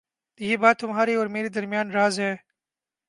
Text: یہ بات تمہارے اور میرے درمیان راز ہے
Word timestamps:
یہ 0.39 0.57
بات 0.57 0.79
تمہارے 0.79 1.15
اور 1.15 1.27
میرے 1.27 1.49
درمیان 1.49 1.91
راز 1.91 2.19
ہے 2.19 2.35